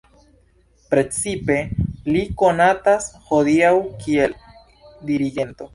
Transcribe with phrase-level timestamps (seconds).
[0.93, 1.57] Precipe
[2.15, 3.73] li konatas hodiaŭ
[4.07, 4.39] kiel
[5.13, 5.67] dirigento.